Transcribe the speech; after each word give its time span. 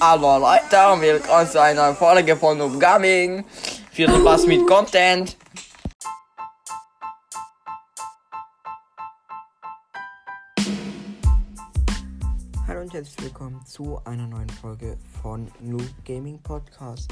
Also 0.00 0.38
Leute, 0.38 1.00
willkommen 1.00 1.48
zu 1.48 1.60
einer 1.60 1.94
Folge 1.94 2.36
von 2.36 2.58
Noob 2.58 2.78
Gaming. 2.78 3.44
Viel 3.90 4.08
Spaß 4.08 4.46
mit 4.46 4.66
Content. 4.66 5.36
Hallo 12.66 12.80
und 12.80 12.92
herzlich 12.92 13.22
willkommen 13.22 13.64
zu 13.66 14.00
einer 14.04 14.26
neuen 14.26 14.48
Folge 14.50 14.98
von 15.22 15.50
Noob 15.60 15.82
Gaming 16.04 16.42
Podcast. 16.42 17.10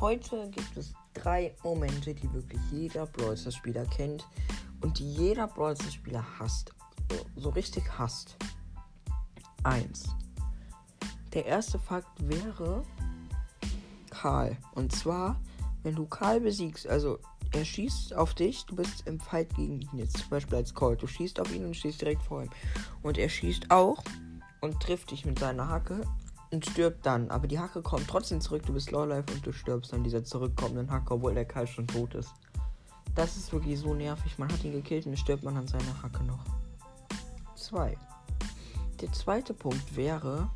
Heute 0.00 0.50
gibt 0.50 0.76
es 0.76 0.92
drei 1.14 1.54
Momente, 1.62 2.14
die 2.14 2.32
wirklich 2.32 2.60
jeder 2.70 3.06
Brawl 3.06 3.36
Spieler 3.36 3.86
kennt 3.86 4.26
und 4.82 4.98
die 4.98 5.12
jeder 5.12 5.46
Brawl 5.46 5.76
Spieler 5.76 6.24
hasst. 6.38 6.72
So 7.36 7.50
richtig 7.50 7.84
hasst. 7.98 8.36
Eins. 9.62 10.14
Der 11.34 11.46
erste 11.46 11.80
Fakt 11.80 12.28
wäre 12.28 12.84
Karl. 14.10 14.56
Und 14.74 14.92
zwar, 14.92 15.40
wenn 15.82 15.96
du 15.96 16.06
Karl 16.06 16.40
besiegst, 16.40 16.86
also 16.86 17.18
er 17.52 17.64
schießt 17.64 18.14
auf 18.14 18.34
dich, 18.34 18.64
du 18.66 18.76
bist 18.76 19.06
im 19.06 19.18
Fight 19.18 19.54
gegen 19.54 19.80
ihn 19.80 19.98
jetzt, 19.98 20.18
zum 20.18 20.30
Beispiel 20.30 20.56
als 20.56 20.74
Colt. 20.74 21.02
Du 21.02 21.08
schießt 21.08 21.40
auf 21.40 21.52
ihn 21.54 21.64
und 21.64 21.76
stehst 21.76 22.00
direkt 22.00 22.22
vor 22.22 22.42
ihm. 22.42 22.50
Und 23.02 23.18
er 23.18 23.28
schießt 23.28 23.70
auch 23.70 24.02
und 24.60 24.80
trifft 24.80 25.10
dich 25.10 25.24
mit 25.24 25.38
seiner 25.40 25.68
Hacke 25.68 26.02
und 26.52 26.64
stirbt 26.66 27.04
dann. 27.04 27.30
Aber 27.30 27.48
die 27.48 27.58
Hacke 27.58 27.82
kommt 27.82 28.08
trotzdem 28.08 28.40
zurück, 28.40 28.64
du 28.66 28.72
bist 28.72 28.92
low 28.92 29.04
life 29.04 29.32
und 29.32 29.44
du 29.44 29.52
stirbst 29.52 29.92
an 29.92 30.04
dieser 30.04 30.24
zurückkommenden 30.24 30.90
Hacke, 30.90 31.14
obwohl 31.14 31.34
der 31.34 31.44
Karl 31.44 31.66
schon 31.66 31.88
tot 31.88 32.14
ist. 32.14 32.32
Das 33.16 33.36
ist 33.36 33.52
wirklich 33.52 33.78
so 33.78 33.92
nervig. 33.94 34.38
Man 34.38 34.52
hat 34.52 34.64
ihn 34.64 34.72
gekillt 34.72 35.06
und 35.06 35.12
dann 35.12 35.18
stirbt 35.18 35.42
man 35.42 35.56
an 35.56 35.66
seiner 35.66 36.02
Hacke 36.02 36.22
noch. 36.24 36.44
2. 37.56 37.96
Der 39.00 39.12
zweite 39.12 39.54
Punkt 39.54 39.96
wäre, 39.96 40.48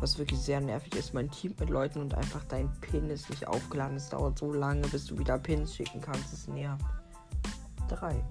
was 0.00 0.18
wirklich 0.18 0.40
sehr 0.40 0.60
nervig 0.60 0.94
ist, 0.96 1.14
mein 1.14 1.30
Team 1.30 1.54
mit 1.58 1.70
Leuten 1.70 2.00
und 2.00 2.14
einfach 2.14 2.44
dein 2.44 2.70
Pin 2.80 3.08
ist 3.10 3.30
nicht 3.30 3.46
aufgeladen. 3.46 3.96
Es 3.96 4.08
dauert 4.08 4.38
so 4.38 4.52
lange, 4.52 4.86
bis 4.88 5.06
du 5.06 5.18
wieder 5.18 5.38
Pins 5.38 5.74
schicken 5.74 6.00
kannst. 6.00 6.32
Es 6.32 6.48
nervt. 6.48 6.84
3. 7.88 8.22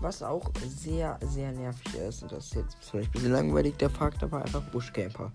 Was 0.00 0.22
auch 0.22 0.50
sehr, 0.66 1.18
sehr 1.22 1.52
nervig 1.52 1.94
ist, 1.94 2.22
und 2.22 2.32
das 2.32 2.46
ist 2.46 2.54
jetzt 2.54 2.76
vielleicht 2.80 3.08
ein 3.10 3.12
bisschen 3.12 3.32
langweilig 3.32 3.76
der 3.78 3.90
Fakt, 3.90 4.22
aber 4.22 4.42
einfach 4.42 4.62
Buschcamper. 4.70 5.32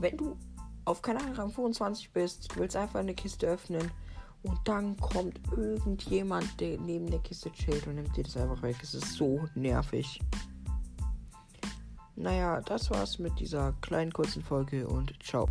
Wenn 0.00 0.16
du 0.16 0.36
auf 0.84 1.02
Kanal 1.02 1.32
Rang 1.32 1.50
25 1.50 2.12
bist, 2.12 2.56
willst 2.56 2.76
einfach 2.76 3.00
eine 3.00 3.14
Kiste 3.14 3.46
öffnen 3.46 3.90
und 4.42 4.58
dann 4.64 4.96
kommt 4.98 5.40
irgendjemand, 5.56 6.60
der 6.60 6.78
neben 6.78 7.10
der 7.10 7.18
Kiste 7.20 7.50
chillt 7.52 7.86
und 7.86 7.96
nimmt 7.96 8.16
dir 8.16 8.24
das 8.24 8.36
einfach 8.36 8.62
weg. 8.62 8.76
Es 8.82 8.94
ist 8.94 9.14
so 9.14 9.44
nervig. 9.54 10.20
Naja, 12.16 12.62
das 12.62 12.90
war's 12.90 13.18
mit 13.18 13.38
dieser 13.38 13.74
kleinen 13.82 14.12
kurzen 14.12 14.42
Folge 14.42 14.88
und 14.88 15.12
ciao. 15.22 15.46